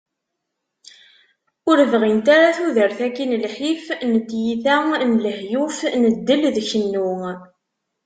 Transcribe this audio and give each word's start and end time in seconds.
Ur 1.69 1.77
bɣint 1.91 2.27
ara 2.35 2.55
tudert-aki 2.57 3.25
n 3.25 3.37
lḥif, 3.43 3.85
n 4.11 4.13
tyita, 4.29 4.75
n 5.09 5.11
lahyuf, 5.23 5.77
n 6.01 6.03
ddel 6.17 6.43
d 6.55 6.57
kennu. 6.69 7.11